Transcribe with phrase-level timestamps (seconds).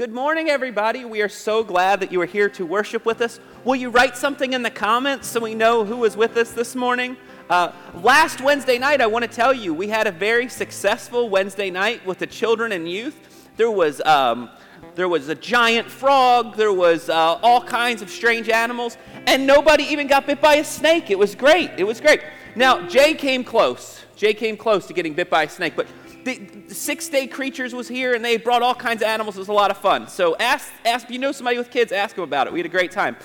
[0.00, 1.04] Good morning, everybody.
[1.04, 3.38] We are so glad that you are here to worship with us.
[3.64, 6.74] Will you write something in the comments so we know who was with us this
[6.74, 7.18] morning?
[7.50, 11.70] Uh, last Wednesday night, I want to tell you, we had a very successful Wednesday
[11.70, 13.44] night with the children and youth.
[13.58, 14.48] There was, um,
[14.94, 18.96] there was a giant frog, there was uh, all kinds of strange animals,
[19.26, 21.10] and nobody even got bit by a snake.
[21.10, 21.72] It was great.
[21.76, 22.22] It was great.
[22.56, 24.02] Now, Jay came close.
[24.16, 25.86] Jay came close to getting bit by a snake, but
[26.24, 29.36] the, six day creatures was here and they brought all kinds of animals.
[29.36, 30.08] It was a lot of fun.
[30.08, 32.52] So ask, ask, if you know somebody with kids, ask them about it.
[32.52, 33.16] We had a great time.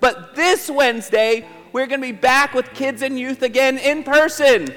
[0.00, 4.68] But this Wednesday, we're going to be back with kids and youth again in person.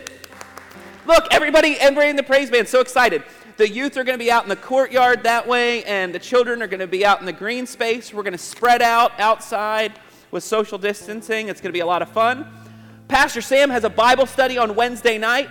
[1.05, 3.23] Look, everybody, everybody in the praise band, so excited.
[3.57, 6.61] The youth are going to be out in the courtyard that way, and the children
[6.61, 8.13] are going to be out in the green space.
[8.13, 9.99] We're going to spread out outside
[10.31, 11.47] with social distancing.
[11.47, 12.45] It's going to be a lot of fun.
[13.07, 15.50] Pastor Sam has a Bible study on Wednesday night.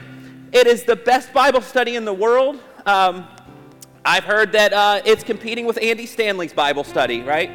[0.53, 2.61] It is the best Bible study in the world.
[2.87, 3.27] Um,
[4.05, 7.51] I've heard that uh, it's competing with Andy Stanley's Bible study, right?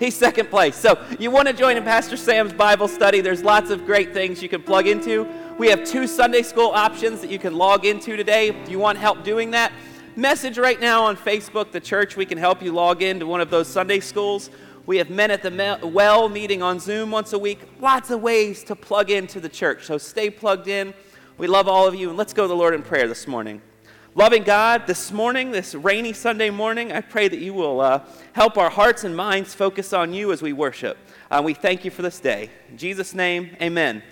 [0.00, 0.74] He's second place.
[0.74, 3.20] So you want to join in Pastor Sam's Bible study.
[3.20, 5.28] There's lots of great things you can plug into.
[5.56, 8.48] We have two Sunday school options that you can log into today.
[8.48, 9.72] If you want help doing that,
[10.16, 12.16] message right now on Facebook, the church.
[12.16, 14.50] We can help you log into one of those Sunday schools.
[14.86, 17.60] We have men at the well meeting on Zoom once a week.
[17.80, 19.86] Lots of ways to plug into the church.
[19.86, 20.92] So stay plugged in.
[21.38, 23.62] We love all of you, and let's go to the Lord in prayer this morning.
[24.14, 28.56] Loving God, this morning, this rainy Sunday morning, I pray that you will uh, help
[28.56, 30.96] our hearts and minds focus on you as we worship.
[31.30, 32.50] Uh, we thank you for this day.
[32.70, 34.02] In Jesus' name, amen.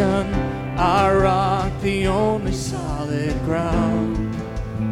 [0.00, 4.34] Our rock, the only solid ground.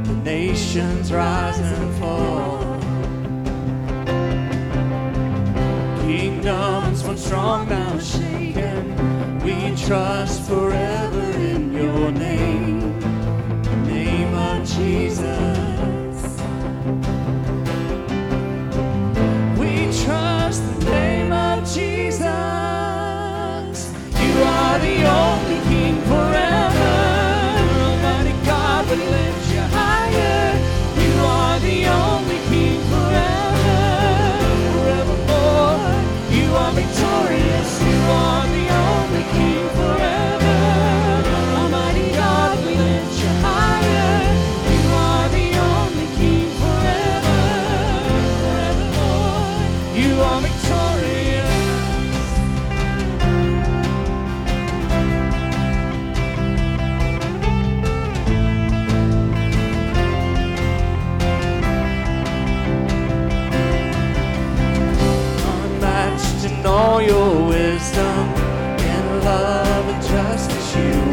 [0.06, 1.94] The nations rise and
[70.76, 71.05] you.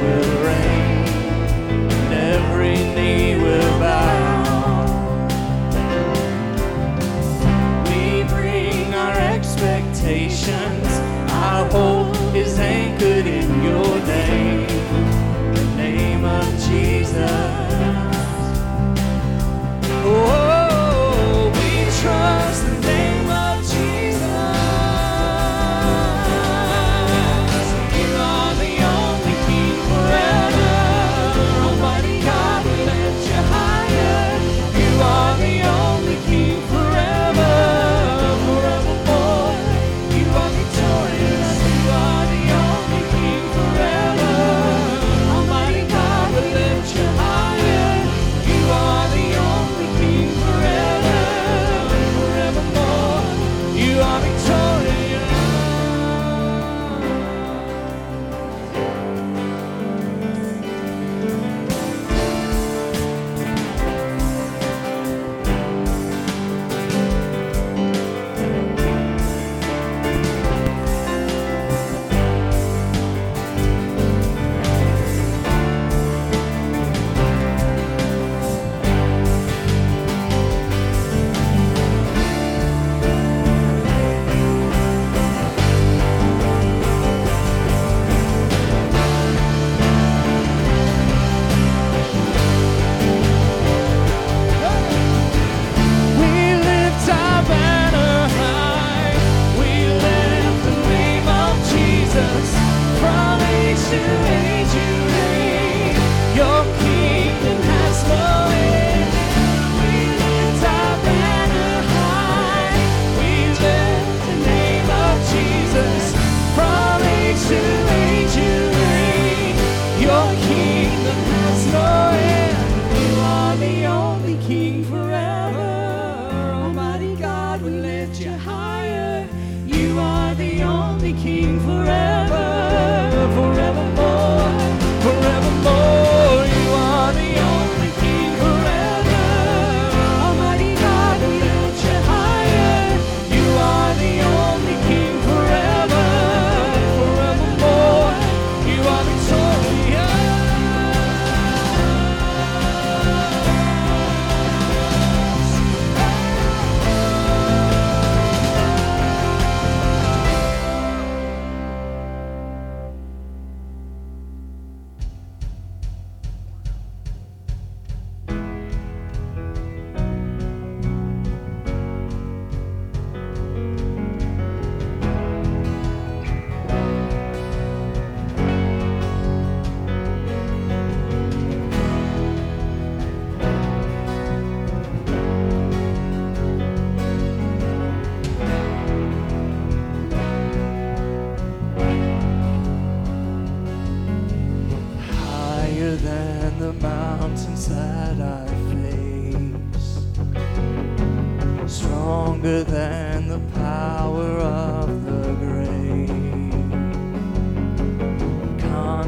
[104.00, 104.23] to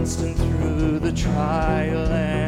[0.06, 2.45] Constant through the trial and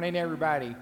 [0.00, 0.74] morning, everybody.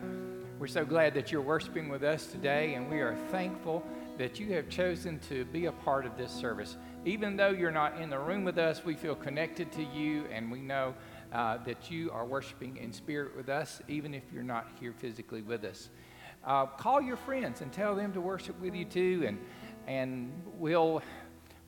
[0.61, 3.83] We're so glad that you're worshiping with us today, and we are thankful
[4.17, 6.77] that you have chosen to be a part of this service.
[7.05, 10.53] Even though you're not in the room with us, we feel connected to you, and
[10.53, 10.95] we know
[11.33, 15.43] uh, that you are worshiping in spirit with us, even if you're not here physically
[15.43, 15.91] with us.
[16.47, 19.37] Uh, call your friends and tell them to worship with you too, and
[19.89, 21.03] and we'll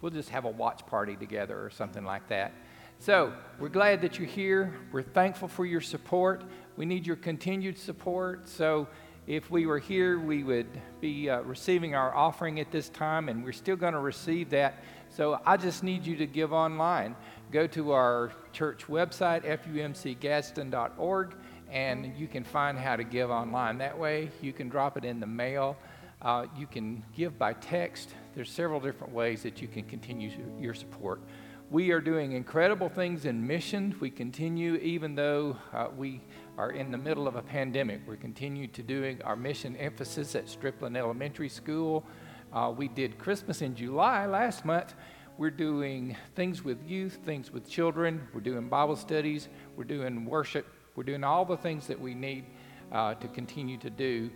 [0.01, 2.53] we'll just have a watch party together or something like that.
[3.01, 4.75] So we're glad that you're here.
[4.93, 6.45] We're thankful for your support.
[6.77, 8.47] We need your continued support.
[8.47, 8.89] So
[9.27, 10.67] if we were here, we would
[11.01, 14.85] be uh, receiving our offering at this time, and we're still going to receive that.
[15.09, 17.17] So I just need you to give online.
[17.51, 21.35] Go to our church website, fumcgadsden.org,
[21.71, 23.79] and you can find how to give online.
[23.79, 25.79] That way, you can drop it in the mail.
[26.21, 28.11] Uh, you can give by text.
[28.35, 31.23] There's several different ways that you can continue your support.
[31.71, 33.95] We are doing incredible things in mission.
[34.01, 36.21] We continue, even though uh, we
[36.59, 38.01] are in the middle of a pandemic.
[38.09, 42.05] We continue to doing our mission emphasis at Strickland Elementary School.
[42.53, 44.95] Uh, we did Christmas in July last month.
[45.39, 48.27] We're doing things with youth, things with children.
[48.35, 49.49] We're doing Bible studies.
[49.77, 50.67] We're doing worship.
[50.97, 52.47] We're doing all the things that we need
[52.91, 54.29] uh, to continue to do.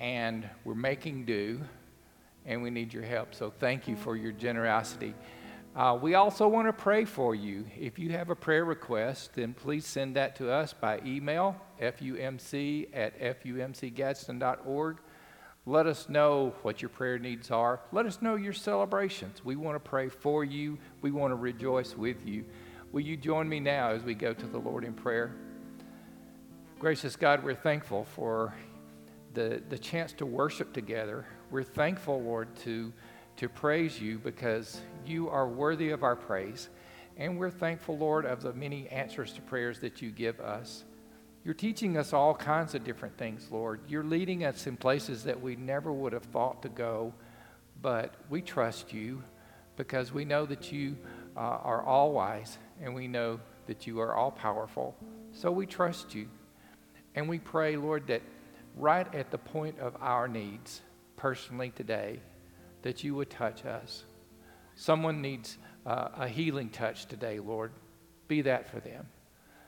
[0.00, 1.60] And we're making do,
[2.46, 3.34] and we need your help.
[3.34, 5.12] So thank you for your generosity.
[5.78, 7.64] Uh, we also want to pray for you.
[7.78, 12.88] If you have a prayer request, then please send that to us by email, fumc
[12.92, 14.96] at fumcgadsden.org.
[15.66, 17.78] Let us know what your prayer needs are.
[17.92, 19.44] Let us know your celebrations.
[19.44, 20.78] We want to pray for you.
[21.00, 22.44] We want to rejoice with you.
[22.90, 25.32] Will you join me now as we go to the Lord in prayer?
[26.80, 28.52] Gracious God, we're thankful for
[29.34, 31.24] the, the chance to worship together.
[31.52, 32.92] We're thankful, Lord, to,
[33.38, 36.68] to praise you because you are worthy of our praise.
[37.16, 40.84] And we're thankful, Lord, of the many answers to prayers that you give us.
[41.44, 43.80] You're teaching us all kinds of different things, Lord.
[43.88, 47.14] You're leading us in places that we never would have thought to go,
[47.80, 49.22] but we trust you
[49.76, 50.96] because we know that you
[51.36, 54.96] uh, are all wise and we know that you are all powerful.
[55.32, 56.28] So we trust you.
[57.14, 58.22] And we pray, Lord, that
[58.76, 60.82] right at the point of our needs,
[61.16, 62.20] personally today,
[62.88, 64.04] that you would touch us.
[64.74, 67.70] Someone needs uh, a healing touch today, Lord.
[68.28, 69.06] Be that for them.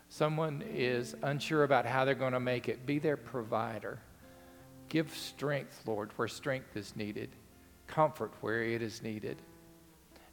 [0.09, 2.87] Someone is unsure about how they're going to make it.
[2.87, 3.99] Be their provider.
[4.89, 7.29] Give strength, Lord, where strength is needed,
[7.87, 9.43] comfort where it is needed.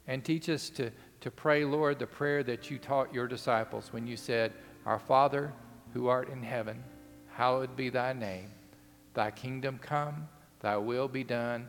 [0.06, 4.06] And teach us to, to pray, Lord, the prayer that you taught your disciples when
[4.06, 4.54] you said,
[4.86, 5.52] Our Father
[5.92, 6.82] who art in heaven,
[7.34, 8.50] hallowed be thy name.
[9.12, 10.26] Thy kingdom come,
[10.60, 11.68] thy will be done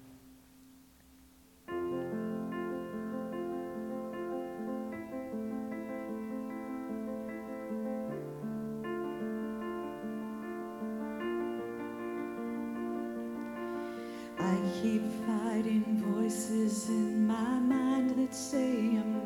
[14.81, 19.20] Keep fighting voices in my mind that say I'm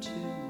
[0.00, 0.49] to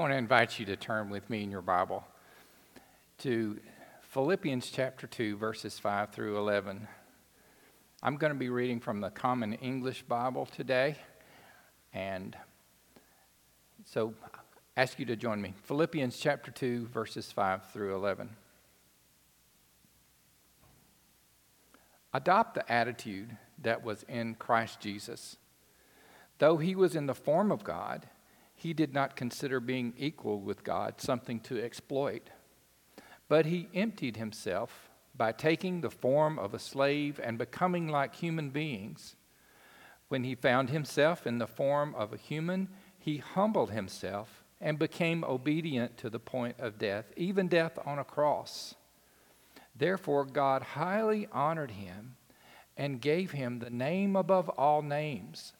[0.00, 2.02] want to invite you to turn with me in your Bible
[3.18, 3.60] to
[4.00, 6.88] Philippians chapter 2, verses 5 through 11.
[8.02, 10.96] I'm going to be reading from the Common English Bible today.
[11.92, 12.34] And
[13.84, 15.52] so I ask you to join me.
[15.64, 18.30] Philippians chapter 2, verses 5 through 11.
[22.14, 25.36] Adopt the attitude that was in Christ Jesus.
[26.38, 28.06] Though he was in the form of God,
[28.60, 32.28] he did not consider being equal with God something to exploit.
[33.26, 38.50] But he emptied himself by taking the form of a slave and becoming like human
[38.50, 39.16] beings.
[40.08, 42.68] When he found himself in the form of a human,
[42.98, 48.04] he humbled himself and became obedient to the point of death, even death on a
[48.04, 48.74] cross.
[49.74, 52.16] Therefore, God highly honored him
[52.76, 55.54] and gave him the name above all names,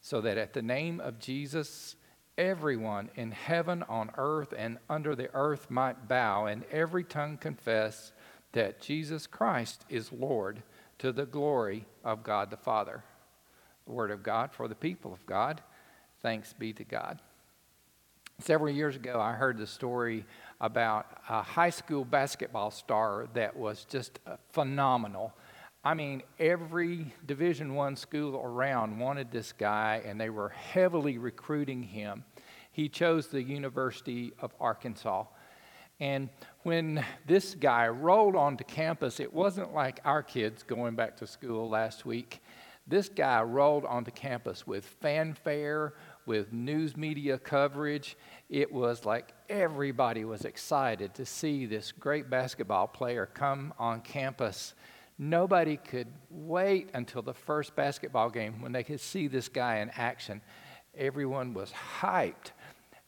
[0.00, 1.96] so that at the name of Jesus,
[2.38, 8.12] everyone in heaven, on earth, and under the earth might bow, and every tongue confess
[8.52, 10.62] that Jesus Christ is Lord
[10.98, 13.04] to the glory of God the Father.
[13.86, 15.62] The Word of God for the people of God.
[16.22, 17.20] Thanks be to God.
[18.38, 20.24] Several years ago, I heard the story
[20.60, 25.32] about a high school basketball star that was just uh, phenomenal.
[25.86, 31.80] I mean, every Division One school around wanted this guy, and they were heavily recruiting
[31.80, 32.24] him.
[32.72, 35.26] He chose the University of Arkansas.
[36.00, 36.28] And
[36.64, 41.68] when this guy rolled onto campus, it wasn't like our kids going back to school
[41.68, 42.42] last week.
[42.88, 45.94] This guy rolled onto campus with fanfare,
[46.26, 48.16] with news media coverage.
[48.50, 54.74] It was like everybody was excited to see this great basketball player come on campus
[55.18, 59.90] Nobody could wait until the first basketball game when they could see this guy in
[59.96, 60.42] action.
[60.96, 62.52] Everyone was hyped.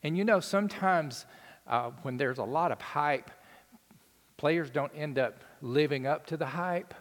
[0.03, 1.27] And you know, sometimes
[1.66, 3.31] uh, when there's a lot of hype,
[4.38, 6.94] players don't end up living up to the hype.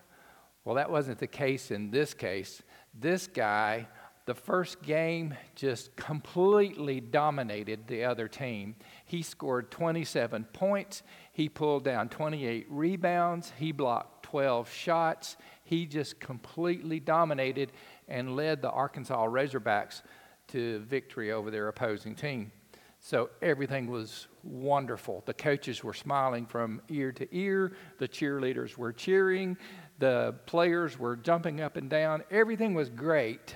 [0.65, 2.61] Well, that wasn't the case in this case.
[2.93, 3.87] This guy,
[4.25, 8.75] the first game, just completely dominated the other team.
[9.05, 15.37] He scored 27 points, he pulled down 28 rebounds, he blocked 12 shots.
[15.63, 17.71] He just completely dominated
[18.09, 20.01] and led the Arkansas Razorbacks
[20.49, 22.51] to victory over their opposing team.
[22.99, 25.23] So everything was wonderful.
[25.25, 29.55] The coaches were smiling from ear to ear, the cheerleaders were cheering,
[29.97, 32.21] the players were jumping up and down.
[32.29, 33.55] Everything was great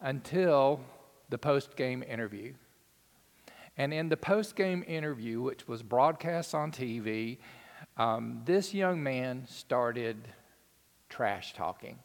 [0.00, 0.80] until
[1.28, 2.54] the post game interview.
[3.76, 7.38] And in the post game interview, which was broadcast on TV,
[7.98, 10.16] um, this young man started
[11.08, 11.98] trash talking.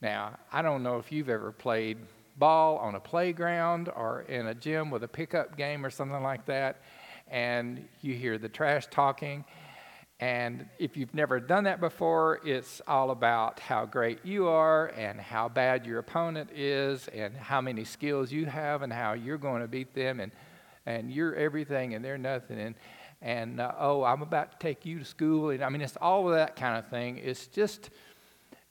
[0.00, 1.98] Now, I don't know if you've ever played
[2.36, 6.46] ball on a playground or in a gym with a pickup game or something like
[6.46, 6.80] that,
[7.28, 9.44] and you hear the trash talking.
[10.20, 15.20] And if you've never done that before, it's all about how great you are and
[15.20, 19.60] how bad your opponent is and how many skills you have and how you're going
[19.60, 20.32] to beat them and,
[20.86, 22.58] and you're everything and they're nothing.
[22.58, 22.74] And,
[23.24, 25.48] and uh, oh, I'm about to take you to school.
[25.48, 27.16] And I mean, it's all of that kind of thing.
[27.16, 27.88] It's just,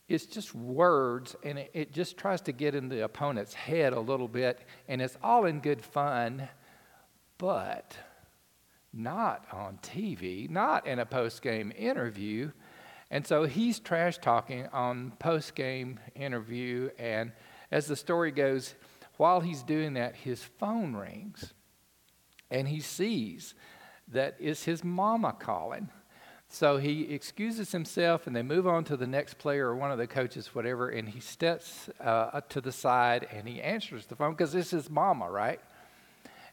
[0.07, 3.99] it's just words, and it, it just tries to get in the opponent's head a
[3.99, 6.47] little bit, and it's all in good fun,
[7.39, 7.97] but
[8.93, 12.51] not on TV, not in a post game interview.
[13.09, 17.31] And so he's trash talking on post game interview, and
[17.71, 18.75] as the story goes,
[19.17, 21.55] while he's doing that, his phone rings,
[22.51, 23.55] and he sees
[24.13, 25.89] that is his mama calling.
[26.53, 29.97] So he excuses himself and they move on to the next player or one of
[29.97, 34.33] the coaches, whatever, and he steps uh, to the side and he answers the phone
[34.33, 35.59] because this is mama, right?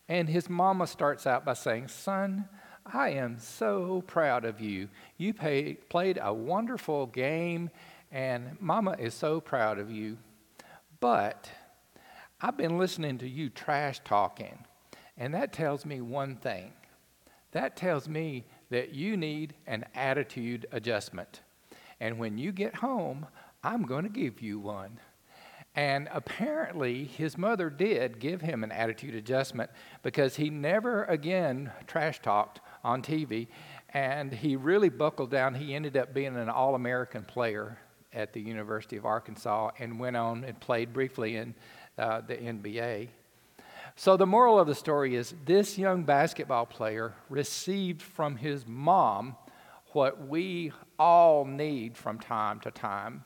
[0.09, 2.49] And his mama starts out by saying, Son,
[2.87, 4.89] I am so proud of you.
[5.19, 7.71] You pay, played a wonderful game,
[8.11, 10.17] and mama is so proud of you.
[10.99, 11.51] But
[12.41, 14.65] I've been listening to you trash talking,
[15.19, 16.73] and that tells me one thing
[17.53, 21.41] that tells me that you need an attitude adjustment.
[22.01, 23.27] And when you get home,
[23.63, 25.01] I'm going to give you one.
[25.77, 29.71] And apparently, his mother did give him an attitude adjustment
[30.03, 33.49] because he never again trash talked on TV.
[33.91, 35.55] And he really buckled down.
[35.55, 37.79] He ended up being an All American player
[38.13, 41.55] at the University of Arkansas and went on and played briefly in
[41.99, 43.09] uh, the NBA.
[44.01, 49.37] So, the moral of the story is this young basketball player received from his mom
[49.93, 53.25] what we all need from time to time,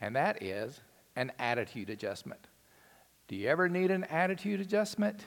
[0.00, 0.80] and that is
[1.16, 2.40] an attitude adjustment.
[3.28, 5.26] Do you ever need an attitude adjustment?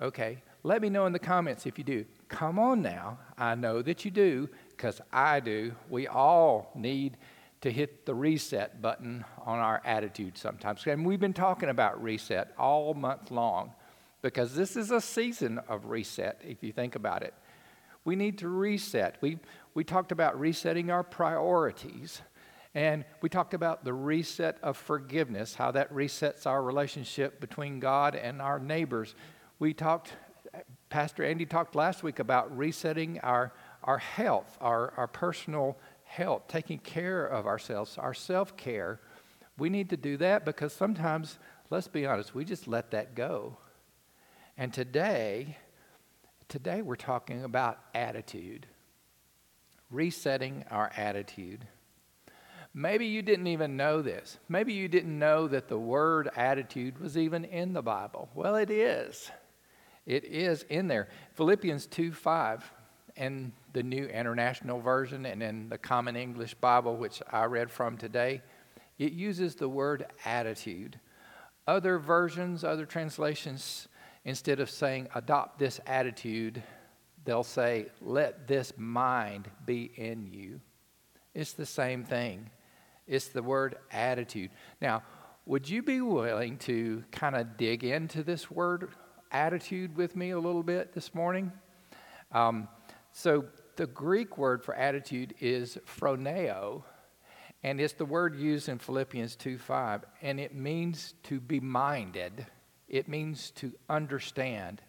[0.00, 2.06] Okay, let me know in the comments if you do.
[2.28, 3.18] Come on now.
[3.36, 5.72] I know that you do because I do.
[5.90, 7.18] We all need
[7.60, 10.86] to hit the reset button on our attitude sometimes.
[10.86, 13.74] And we've been talking about reset all month long
[14.22, 17.34] because this is a season of reset, if you think about it.
[18.04, 19.16] We need to reset.
[19.20, 19.38] We,
[19.74, 22.22] we talked about resetting our priorities.
[22.74, 28.14] And we talked about the reset of forgiveness, how that resets our relationship between God
[28.14, 29.14] and our neighbors.
[29.58, 30.12] We talked,
[30.88, 33.52] Pastor Andy talked last week about resetting our,
[33.82, 39.00] our health, our, our personal health, taking care of ourselves, our self care.
[39.58, 41.38] We need to do that because sometimes,
[41.70, 43.58] let's be honest, we just let that go.
[44.60, 45.56] And today,
[46.48, 48.66] today we're talking about attitude,
[49.90, 51.66] resetting our attitude.
[52.74, 54.36] Maybe you didn't even know this.
[54.50, 58.28] Maybe you didn't know that the word attitude was even in the Bible.
[58.34, 59.30] Well, it is.
[60.04, 61.08] It is in there.
[61.36, 62.70] Philippians 2 5
[63.16, 67.96] in the New International Version and in the Common English Bible, which I read from
[67.96, 68.42] today,
[68.98, 71.00] it uses the word attitude.
[71.66, 73.88] Other versions, other translations,
[74.24, 76.62] instead of saying adopt this attitude,
[77.24, 80.60] they'll say let this mind be in you.
[81.34, 82.50] It's the same thing.
[83.06, 84.50] It's the word attitude.
[84.80, 85.02] Now,
[85.46, 88.90] would you be willing to kind of dig into this word
[89.32, 91.50] attitude with me a little bit this morning?
[92.32, 92.68] Um,
[93.12, 93.44] so,
[93.76, 96.82] the Greek word for attitude is phroneo,
[97.62, 102.46] and it's the word used in Philippians 2 5, and it means to be minded,
[102.90, 104.82] it means to understand,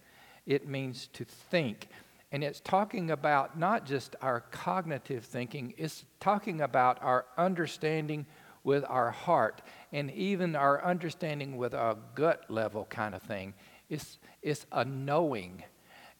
[0.46, 1.88] it means to think.
[2.32, 8.26] And it's talking about not just our cognitive thinking, it's talking about our understanding
[8.64, 9.62] with our heart
[9.92, 13.54] and even our understanding with a gut level kind of thing.
[13.90, 15.64] It's, it's a knowing.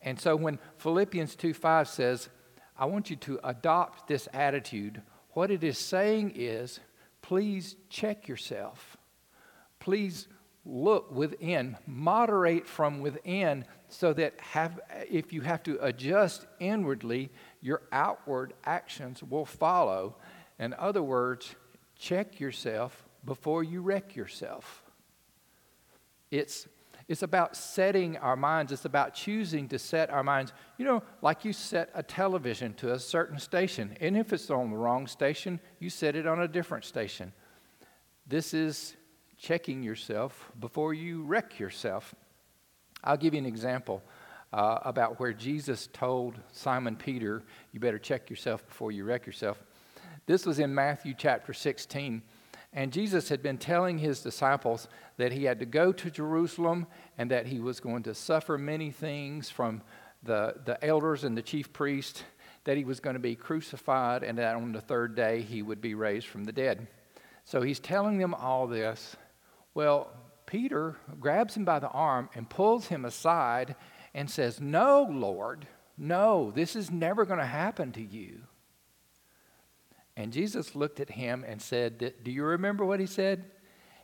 [0.02, 2.30] And so when Philippians 2 5 says,
[2.78, 6.80] I want you to adopt this attitude, what it is saying is,
[7.22, 8.98] please check yourself.
[9.80, 10.28] Please
[10.66, 17.30] look within, moderate from within, so that have, if you have to adjust inwardly,
[17.62, 20.16] your outward actions will follow.
[20.60, 21.56] In other words,
[21.98, 24.84] check yourself before you wreck yourself.
[26.30, 26.68] It's,
[27.08, 30.54] it's about setting our minds, it's about choosing to set our minds.
[30.78, 34.70] You know, like you set a television to a certain station, and if it's on
[34.70, 37.34] the wrong station, you set it on a different station.
[38.28, 38.96] This is
[39.42, 42.14] checking yourself before you wreck yourself.
[43.04, 44.04] I'll give you an example
[44.54, 47.42] uh, about where Jesus told Simon Peter,
[47.72, 49.62] You better check yourself before you wreck yourself.
[50.28, 52.22] This was in Matthew chapter 16.
[52.74, 54.88] And Jesus had been telling his disciples
[55.18, 56.86] that he had to go to Jerusalem
[57.18, 59.82] and that he was going to suffer many things from
[60.24, 62.24] the, the elders and the chief priests,
[62.64, 65.82] that he was going to be crucified, and that on the third day he would
[65.82, 66.88] be raised from the dead.
[67.44, 69.18] So he's telling them all this.
[69.74, 70.12] Well,
[70.46, 73.76] Peter grabs him by the arm and pulls him aside
[74.14, 75.68] and says, No, Lord,
[75.98, 78.42] no, this is never going to happen to you.
[80.18, 83.46] And Jesus looked at him and said, Do you remember what he said?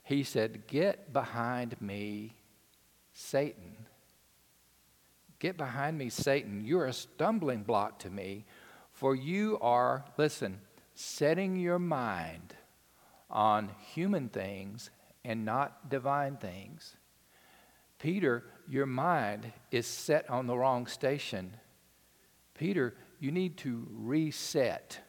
[0.03, 2.33] He said, Get behind me,
[3.13, 3.75] Satan.
[5.39, 6.63] Get behind me, Satan.
[6.65, 8.45] You're a stumbling block to me,
[8.93, 10.59] for you are, listen,
[10.95, 12.55] setting your mind
[13.29, 14.89] on human things
[15.27, 16.95] and not divine things.
[17.99, 21.53] Peter, your mind is set on the wrong station.
[22.53, 24.99] Peter, you need to reset.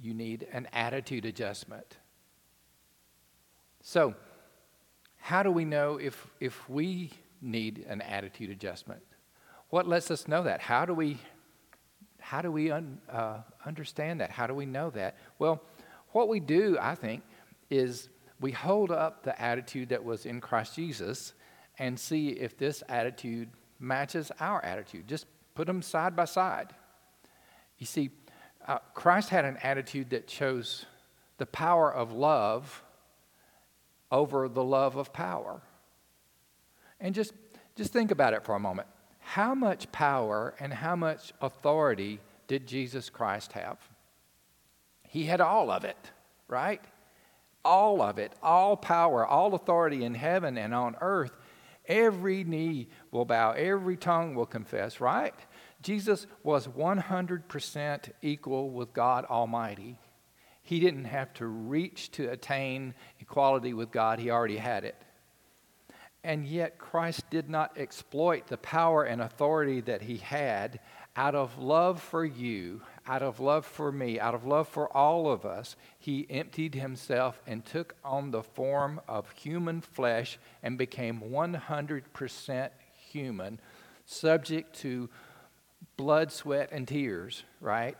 [0.00, 1.98] You need an attitude adjustment.
[3.82, 4.14] So,
[5.18, 7.12] how do we know if, if we
[7.42, 9.02] need an attitude adjustment?
[9.68, 10.60] What lets us know that?
[10.60, 11.18] How do we,
[12.18, 14.30] how do we un, uh, understand that?
[14.30, 15.18] How do we know that?
[15.38, 15.60] Well,
[16.12, 17.22] what we do, I think,
[17.68, 18.08] is
[18.44, 21.32] we hold up the attitude that was in Christ Jesus
[21.78, 23.48] and see if this attitude
[23.80, 25.08] matches our attitude.
[25.08, 25.24] Just
[25.54, 26.74] put them side by side.
[27.78, 28.10] You see,
[28.68, 30.84] uh, Christ had an attitude that chose
[31.38, 32.84] the power of love
[34.12, 35.62] over the love of power.
[37.00, 37.32] And just,
[37.76, 38.88] just think about it for a moment.
[39.20, 43.78] How much power and how much authority did Jesus Christ have?
[45.08, 46.10] He had all of it,
[46.46, 46.82] right?
[47.64, 51.32] All of it, all power, all authority in heaven and on earth,
[51.86, 55.34] every knee will bow, every tongue will confess, right?
[55.82, 59.98] Jesus was 100% equal with God Almighty.
[60.62, 64.96] He didn't have to reach to attain equality with God, he already had it.
[66.24, 70.80] And yet, Christ did not exploit the power and authority that he had
[71.16, 75.30] out of love for you, out of love for me, out of love for all
[75.30, 75.76] of us.
[75.98, 82.70] He emptied himself and took on the form of human flesh and became 100%
[83.10, 83.60] human,
[84.06, 85.10] subject to
[85.96, 87.98] blood, sweat, and tears, right?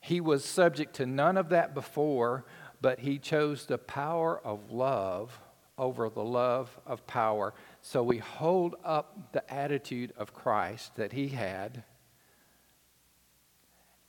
[0.00, 2.44] He was subject to none of that before,
[2.80, 5.40] but he chose the power of love
[5.76, 7.54] over the love of power.
[7.80, 11.84] So we hold up the attitude of Christ that he had,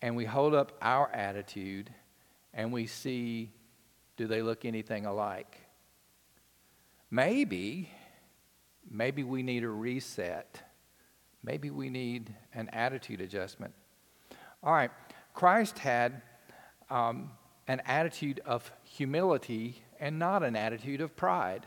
[0.06, 1.90] and we hold up our attitude,
[2.54, 3.52] and we see
[4.18, 5.62] do they look anything alike?
[7.10, 7.90] Maybe,
[8.88, 10.62] maybe we need a reset.
[11.44, 13.74] Maybe we need an attitude adjustment.
[14.62, 14.92] All right,
[15.34, 16.22] Christ had
[16.92, 17.32] um,
[17.68, 21.66] an attitude of humility and not an attitude of pride.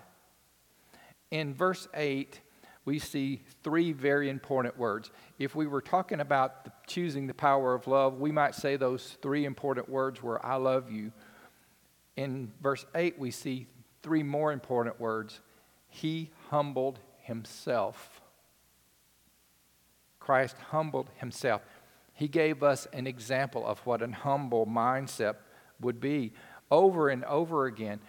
[1.32, 2.41] In verse 8,
[2.89, 5.11] we see three very important words.
[5.39, 9.18] If we were talking about the, choosing the power of love, we might say those
[9.20, 11.12] three important words were, I love you.
[12.16, 13.66] In verse 8, we see
[14.03, 15.41] three more important words
[15.89, 18.22] He humbled Himself.
[20.18, 21.61] Christ humbled himself.
[22.14, 25.36] He gave us an example of what an humble mindset
[25.78, 26.32] would be
[26.70, 28.01] over and over again.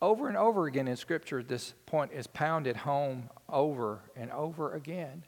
[0.00, 5.24] Over and over again in Scripture, this point is pounded home over and over again.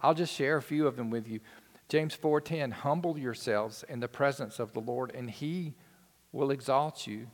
[0.00, 1.40] I'll just share a few of them with you.
[1.88, 5.74] James 4:10 Humble yourselves in the presence of the Lord and he
[6.32, 7.28] will exalt you.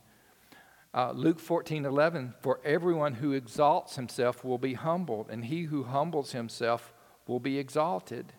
[0.93, 6.31] Uh, Luke 14:11 For everyone who exalts himself will be humbled and he who humbles
[6.31, 6.93] himself
[7.27, 8.33] will be exalted.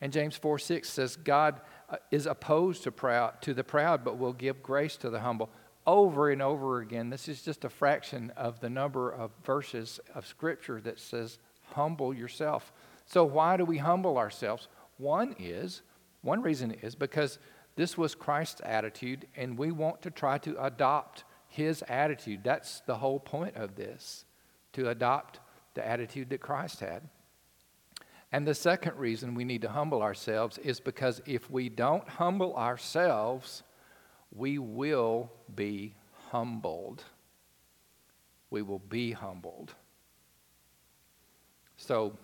[0.00, 4.18] And James 4 6 says, God uh, is opposed to, proud, to the proud, but
[4.18, 5.50] will give grace to the humble.
[5.88, 10.26] Over and over again, this is just a fraction of the number of verses of
[10.26, 11.38] Scripture that says,
[11.72, 12.74] humble yourself.
[13.06, 14.68] So, why do we humble ourselves?
[14.98, 15.80] One is,
[16.20, 17.38] one reason is because
[17.74, 22.40] this was Christ's attitude, and we want to try to adopt his attitude.
[22.44, 24.26] That's the whole point of this,
[24.74, 25.40] to adopt
[25.72, 27.08] the attitude that Christ had.
[28.30, 32.54] And the second reason we need to humble ourselves is because if we don't humble
[32.56, 33.62] ourselves,
[34.34, 35.94] we will be
[36.30, 37.04] humbled.
[38.50, 39.74] We will be humbled.
[41.76, 42.16] So,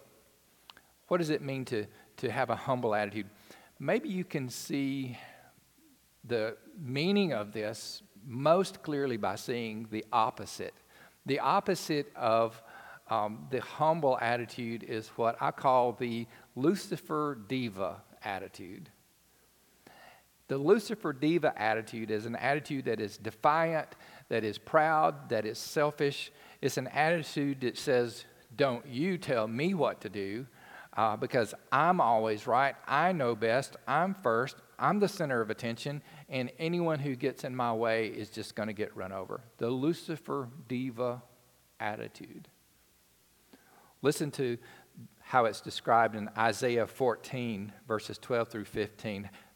[1.09, 1.87] what does it mean to,
[2.19, 3.27] to have a humble attitude?
[3.79, 5.19] Maybe you can see
[6.25, 10.75] the meaning of this most clearly by seeing the opposite.
[11.27, 12.61] The opposite of
[13.11, 16.27] um, the humble attitude is what I call the
[16.57, 18.89] Lucifer diva attitude.
[20.49, 23.89] The Lucifer diva attitude is an attitude that is defiant,
[24.29, 26.31] that is proud, that is selfish.
[26.61, 28.25] It's an attitude that says,
[28.55, 30.47] Don't you tell me what to do
[30.97, 32.77] uh, because I'm always right.
[32.87, 33.77] I know best.
[33.87, 34.57] I'm first.
[34.79, 38.67] I'm the center of attention, and anyone who gets in my way is just going
[38.67, 39.41] to get run over.
[39.59, 41.23] The Lucifer diva
[41.79, 42.49] attitude.
[44.03, 44.59] Listen to
[45.21, 49.31] how it's described in Isaiah 14, verses 12 through 15.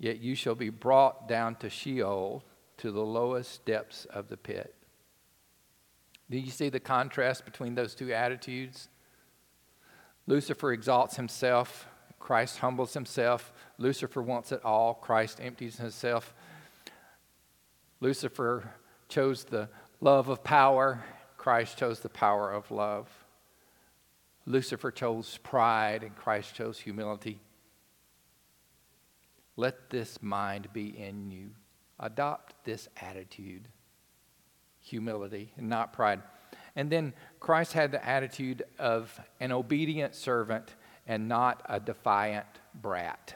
[0.00, 2.42] Yet you shall be brought down to Sheol,
[2.78, 4.74] to the lowest depths of the pit.
[6.30, 8.88] Do you see the contrast between those two attitudes?
[10.26, 11.86] Lucifer exalts himself,
[12.18, 13.52] Christ humbles himself.
[13.76, 16.32] Lucifer wants it all, Christ empties himself.
[18.00, 18.72] Lucifer
[19.08, 19.68] chose the
[20.00, 21.04] love of power,
[21.36, 23.08] Christ chose the power of love.
[24.46, 27.40] Lucifer chose pride and Christ chose humility.
[29.60, 31.50] Let this mind be in you.
[31.98, 33.68] Adopt this attitude
[34.78, 36.22] humility and not pride.
[36.74, 43.34] And then Christ had the attitude of an obedient servant and not a defiant brat.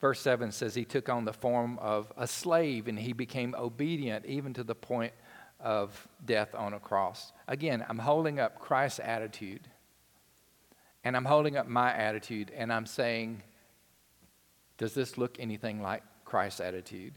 [0.00, 4.26] Verse 7 says he took on the form of a slave and he became obedient
[4.26, 5.12] even to the point
[5.60, 7.32] of death on a cross.
[7.46, 9.68] Again, I'm holding up Christ's attitude,
[11.04, 13.44] and I'm holding up my attitude, and I'm saying,
[14.78, 17.14] does this look anything like Christ's attitude?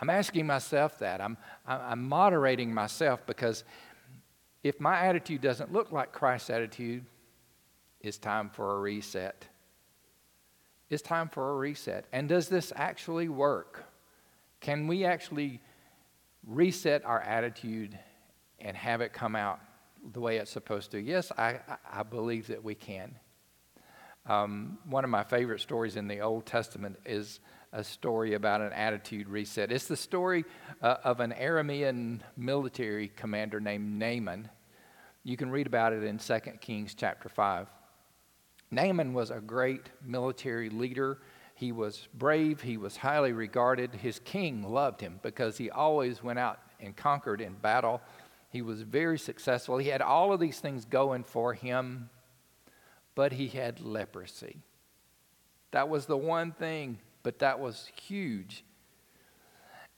[0.00, 1.20] I'm asking myself that.
[1.20, 1.36] I'm,
[1.66, 3.64] I'm moderating myself because
[4.62, 7.04] if my attitude doesn't look like Christ's attitude,
[8.00, 9.46] it's time for a reset.
[10.90, 12.04] It's time for a reset.
[12.12, 13.84] And does this actually work?
[14.60, 15.60] Can we actually
[16.46, 17.98] reset our attitude
[18.58, 19.60] and have it come out
[20.12, 21.00] the way it's supposed to?
[21.00, 21.58] Yes, I,
[21.90, 23.16] I believe that we can.
[24.28, 27.40] Um, one of my favorite stories in the Old Testament is
[27.72, 29.70] a story about an attitude reset.
[29.70, 30.44] It's the story
[30.82, 34.48] uh, of an Aramean military commander named Naaman.
[35.22, 37.68] You can read about it in 2 Kings chapter 5.
[38.70, 41.18] Naaman was a great military leader.
[41.54, 43.94] He was brave, he was highly regarded.
[43.94, 48.00] His king loved him because he always went out and conquered in battle.
[48.50, 49.78] He was very successful.
[49.78, 52.10] He had all of these things going for him,
[53.16, 54.62] but he had leprosy.
[55.72, 58.64] That was the one thing, but that was huge.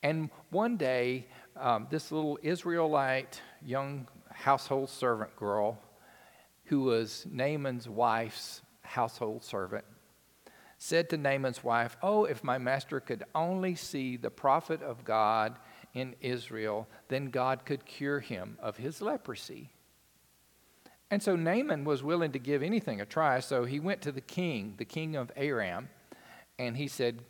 [0.03, 5.79] And one day, um, this little Israelite young household servant girl
[6.67, 9.85] who was Naaman's wife's household servant,
[10.79, 15.57] said to Naaman's wife, Oh, if my master could only see the prophet of God
[15.93, 19.71] in Israel, then God could cure him of his leprosy.
[21.11, 24.21] And so Naaman was willing to give anything a try, so he went to the
[24.21, 25.89] king, the king of Aram,
[26.59, 27.23] and he said,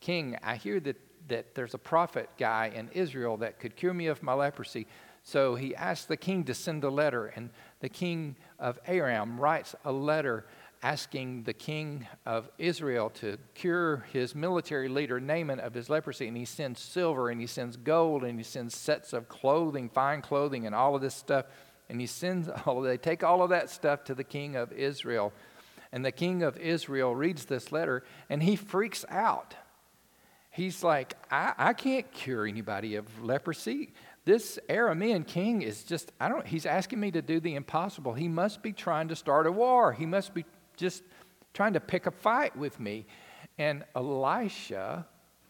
[0.00, 0.96] King, I hear that,
[1.28, 4.86] that there's a prophet guy in Israel that could cure me of my leprosy.
[5.22, 7.50] So he asked the king to send a letter, and
[7.80, 10.46] the king of Aram writes a letter
[10.82, 16.26] asking the king of Israel to cure his military leader Naaman of his leprosy.
[16.26, 20.22] And he sends silver and he sends gold and he sends sets of clothing, fine
[20.22, 21.44] clothing, and all of this stuff.
[21.90, 25.32] And he sends all they take all of that stuff to the king of Israel.
[25.92, 29.54] And the king of Israel reads this letter and he freaks out.
[30.52, 33.92] He's like, I, I can't cure anybody of leprosy
[34.24, 38.12] this Aramean king is just, I don't, he's asking me to do the impossible.
[38.12, 39.92] He must be trying to start a war.
[39.92, 40.44] He must be
[40.76, 41.02] just
[41.54, 43.06] trying to pick a fight with me.
[43.58, 45.06] And Elisha,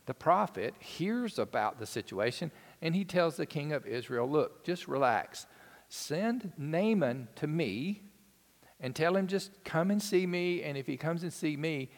[0.07, 4.89] the prophet, hears about the situation and he tells the king of Israel, Look, just
[4.89, 5.47] relax.
[5.93, 8.05] Send Naaman to me
[8.79, 10.63] and tell him just come and see me.
[10.63, 11.91] And if he comes and see me,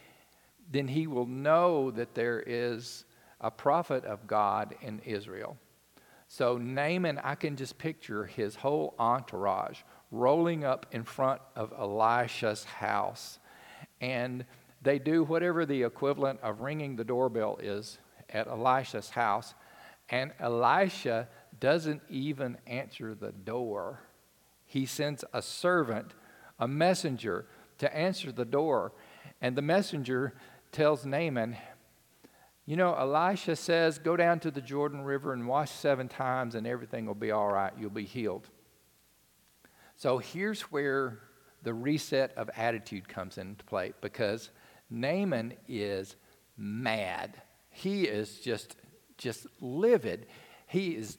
[0.70, 3.04] then he will know that there is
[3.38, 5.58] a prophet of God in Israel.
[6.26, 9.80] So Naaman, I can just picture his whole entourage
[10.10, 13.38] rolling up in front of Elisha's house.
[14.00, 14.46] And
[14.80, 17.98] they do whatever the equivalent of ringing the doorbell is
[18.30, 19.52] at Elisha's house.
[20.08, 21.28] And Elisha
[21.62, 24.00] doesn't even answer the door.
[24.66, 26.12] He sends a servant,
[26.58, 27.46] a messenger,
[27.78, 28.92] to answer the door.
[29.40, 30.34] And the messenger
[30.72, 31.56] tells Naaman,
[32.66, 36.66] you know, Elisha says, Go down to the Jordan River and wash seven times, and
[36.66, 37.72] everything will be all right.
[37.78, 38.48] You'll be healed.
[39.94, 41.20] So here's where
[41.62, 44.50] the reset of attitude comes into play because
[44.90, 46.16] Naaman is
[46.56, 47.40] mad.
[47.70, 48.74] He is just,
[49.16, 50.26] just livid.
[50.66, 51.18] He is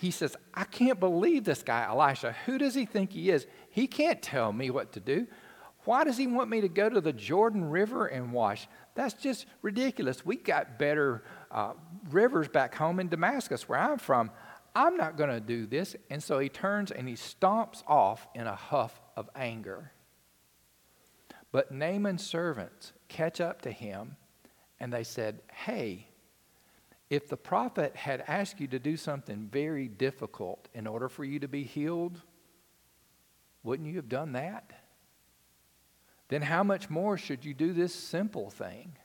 [0.00, 2.34] he says, I can't believe this guy, Elisha.
[2.46, 3.46] Who does he think he is?
[3.70, 5.26] He can't tell me what to do.
[5.84, 8.68] Why does he want me to go to the Jordan River and wash?
[8.94, 10.24] That's just ridiculous.
[10.24, 11.72] We got better uh,
[12.10, 14.30] rivers back home in Damascus, where I'm from.
[14.74, 15.94] I'm not going to do this.
[16.08, 19.92] And so he turns and he stomps off in a huff of anger.
[21.52, 24.16] But Naaman's servants catch up to him
[24.80, 26.08] and they said, Hey,
[27.10, 31.38] if the prophet had asked you to do something very difficult in order for you
[31.40, 32.20] to be healed,
[33.62, 34.72] wouldn't you have done that?
[36.28, 38.96] then how much more should you do this simple thing?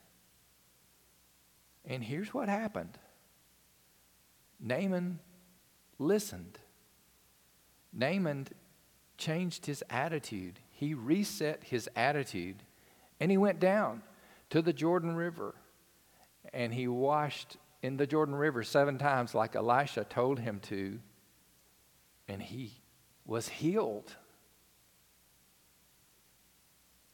[1.85, 2.97] And here's what happened
[4.59, 5.19] Naaman
[5.97, 6.59] listened.
[7.91, 8.47] Naaman
[9.17, 10.59] changed his attitude.
[10.71, 12.63] He reset his attitude
[13.19, 14.03] and he went down
[14.51, 15.55] to the Jordan River
[16.53, 20.99] and he washed in the Jordan River seven times, like Elisha told him to,
[22.27, 22.73] and he
[23.25, 24.15] was healed.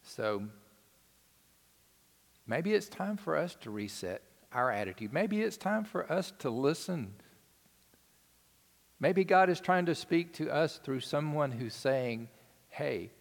[0.03, 0.43] So
[2.47, 5.13] maybe it's time for us to reset our attitude.
[5.13, 7.13] Maybe it's time for us to listen.
[8.99, 12.29] Maybe God is trying to speak to us through someone who's saying,
[12.69, 13.11] hey,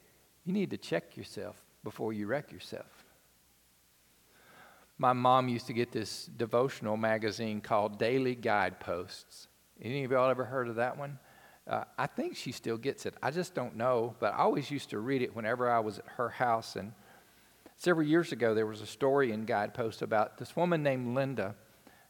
[0.45, 3.03] you need to check yourself before you wreck yourself.
[4.97, 9.49] My mom used to get this devotional magazine called Daily Guideposts.
[9.82, 11.18] Any of y'all ever heard of that one?
[11.66, 13.14] Uh, I think she still gets it.
[13.22, 16.05] I just don't know, but I always used to read it whenever I was at
[16.16, 16.76] her house.
[16.76, 16.92] And
[17.76, 21.57] several years ago, there was a story in Guidepost about this woman named Linda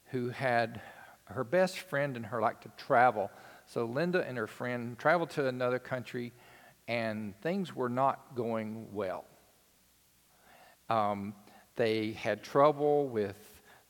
[0.06, 0.82] who had
[1.26, 3.30] her best friend and her like to travel
[3.66, 6.32] So Linda and her friend traveled to another country,
[6.86, 9.24] and things were not going well.
[10.90, 11.34] Um,
[11.76, 13.36] they had trouble with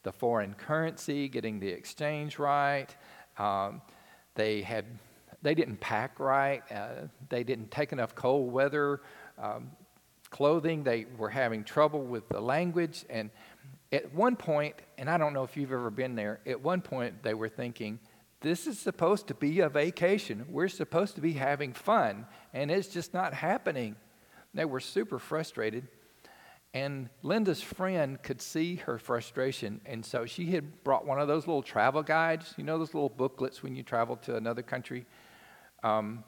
[0.02, 2.88] the foreign currency, getting the exchange right.
[3.38, 3.82] Um,
[4.34, 4.86] they had
[5.42, 6.62] they didn't pack right.
[6.72, 9.02] Uh, they didn't take enough cold weather
[9.38, 9.70] um,
[10.30, 10.82] clothing.
[10.82, 13.04] They were having trouble with the language.
[13.10, 13.30] And
[13.92, 17.22] at one point, and I don't know if you've ever been there, at one point
[17.22, 18.00] they were thinking,
[18.40, 20.46] this is supposed to be a vacation.
[20.48, 23.96] We're supposed to be having fun, and it's just not happening.
[24.54, 25.88] They were super frustrated.
[26.74, 31.46] And Linda's friend could see her frustration, and so she had brought one of those
[31.46, 32.52] little travel guides.
[32.56, 35.06] You know those little booklets when you travel to another country?
[35.84, 36.24] Um,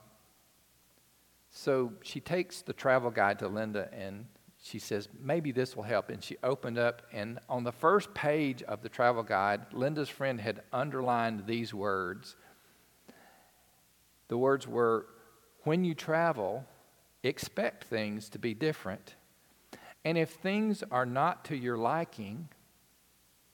[1.51, 4.27] so she takes the travel guide to Linda and
[4.63, 6.11] she says, maybe this will help.
[6.11, 10.41] And she opened up, and on the first page of the travel guide, Linda's friend
[10.41, 12.37] had underlined these words.
[14.29, 15.07] The words were,
[15.63, 16.65] When you travel,
[17.23, 19.15] expect things to be different
[20.07, 22.49] and if things are not to your liking,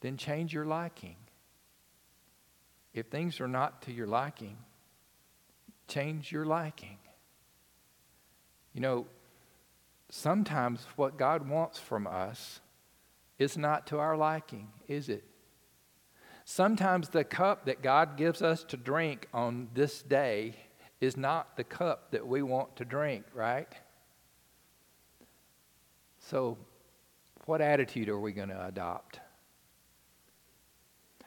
[0.03, 1.17] then change your liking.
[2.93, 4.59] If things are not to your liking,
[5.89, 6.99] change your liking.
[8.75, 9.07] You know,
[10.11, 12.61] sometimes what God wants from us
[13.39, 15.25] is not to our liking, is it?
[16.45, 20.57] Sometimes the cup that God gives us to drink on this day
[21.01, 23.73] is not the cup that we want to drink, right?
[26.33, 26.57] So,
[27.45, 29.21] what attitude are we going to adopt?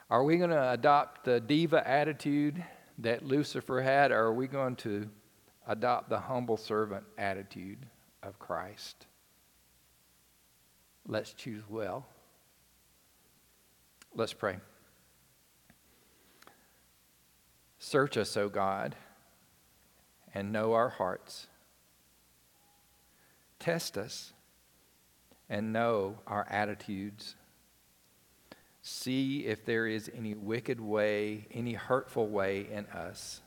[0.10, 2.64] Are we going to adopt the diva attitude
[2.98, 5.08] that Lucifer had, or are we going to
[5.68, 7.86] adopt the humble servant attitude
[8.24, 9.06] of Christ?
[11.08, 12.08] Let's choose well.
[14.16, 14.58] Let's pray.
[17.78, 18.96] Search us, O God,
[20.34, 21.46] and know our hearts.
[23.60, 24.32] Test us
[25.50, 27.36] and know our attitudes.
[28.82, 33.42] See if there is any wicked way, any hurtful way in us.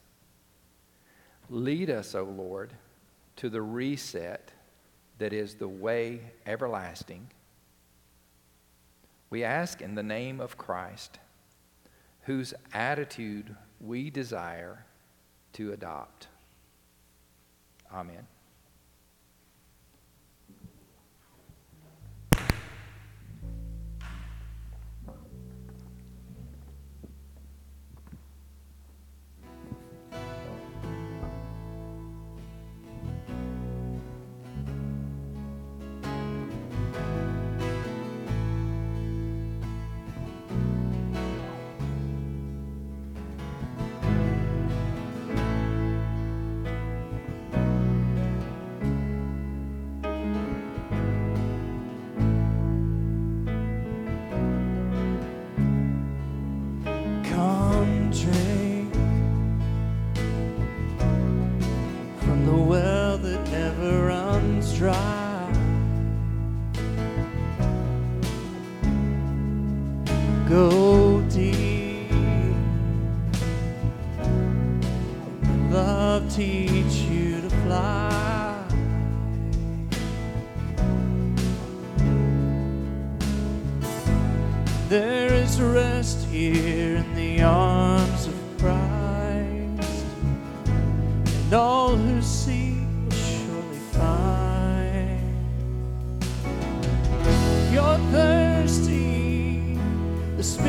[1.51, 2.72] Lead us, O Lord,
[3.36, 4.53] to the reset
[5.18, 7.28] that is the way everlasting.
[9.30, 11.18] We ask in the name of Christ,
[12.22, 14.84] whose attitude we desire
[15.55, 16.28] to adopt.
[17.92, 18.26] Amen.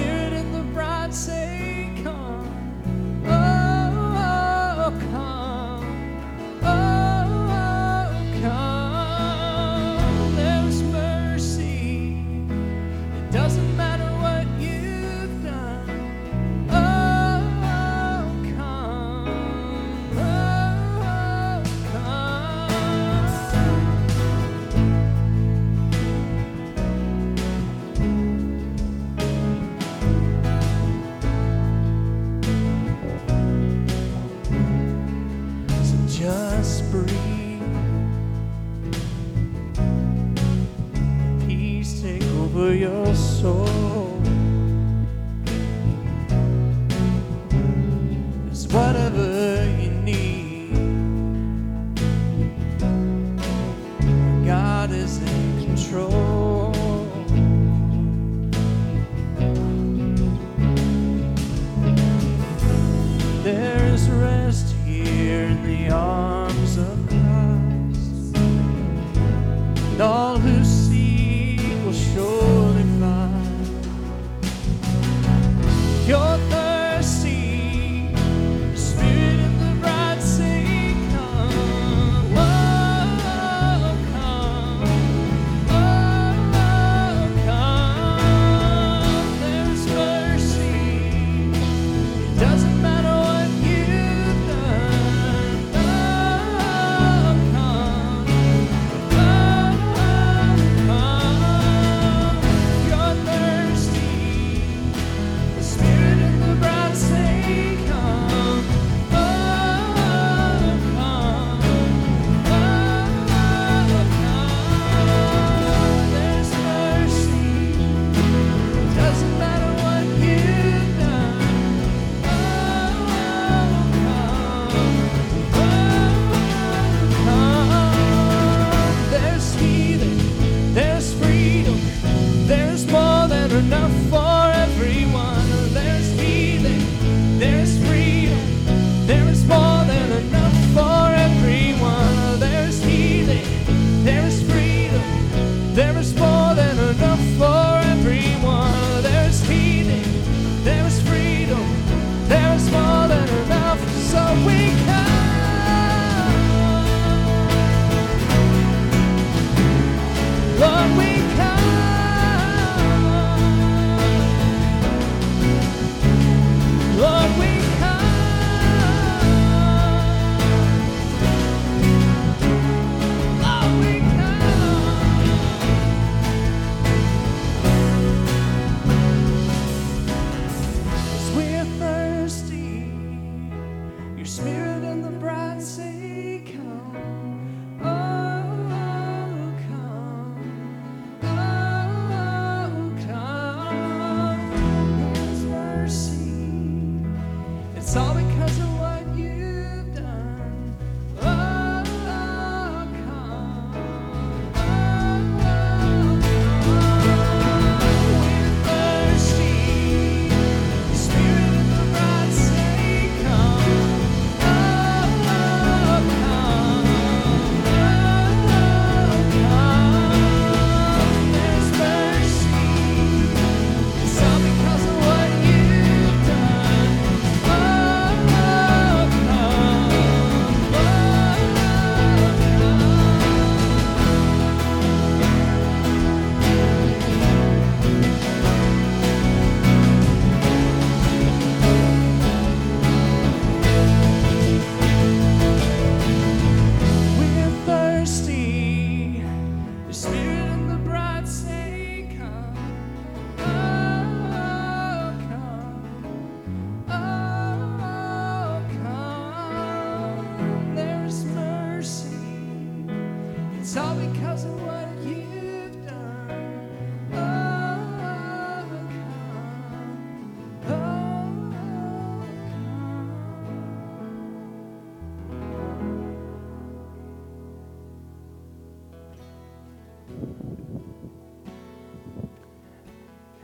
[0.10, 1.68] Spirit and the bride say,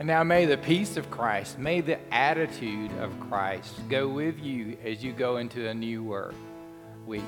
[0.06, 4.78] And now may the peace of Christ, may the attitude of Christ go with you
[4.84, 6.36] as you go into a new work
[7.04, 7.24] We,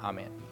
[0.00, 0.45] Amen.